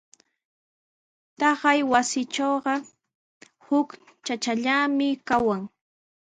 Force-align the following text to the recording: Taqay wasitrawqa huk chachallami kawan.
Taqay 1.39 1.79
wasitrawqa 1.91 2.73
huk 3.65 3.89
chachallami 4.25 5.09
kawan. 5.27 5.61